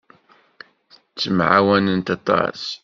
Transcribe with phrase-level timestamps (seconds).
[1.11, 2.63] Ttemɛawanent aṭas.